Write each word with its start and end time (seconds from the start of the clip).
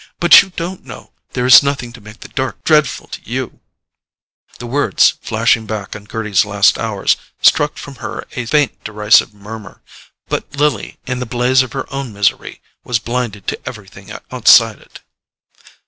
But 0.19 0.41
you 0.41 0.49
don't 0.55 0.83
know—there 0.83 1.45
is 1.45 1.61
nothing 1.61 1.93
to 1.93 2.01
make 2.01 2.21
the 2.21 2.27
dark 2.29 2.63
dreadful 2.63 3.05
to 3.09 3.21
you——" 3.23 3.59
The 4.57 4.65
words, 4.65 5.13
flashing 5.21 5.67
back 5.67 5.95
on 5.95 6.05
Gerty's 6.07 6.43
last 6.43 6.79
hours, 6.79 7.17
struck 7.43 7.77
from 7.77 7.97
her 7.97 8.25
a 8.31 8.47
faint 8.47 8.83
derisive 8.83 9.31
murmur; 9.31 9.83
but 10.27 10.55
Lily, 10.55 10.97
in 11.05 11.19
the 11.19 11.27
blaze 11.27 11.61
of 11.61 11.73
her 11.73 11.85
own 11.93 12.11
misery, 12.13 12.63
was 12.83 12.97
blinded 12.97 13.45
to 13.49 13.59
everything 13.69 14.11
outside 14.31 14.79
it. 14.79 15.01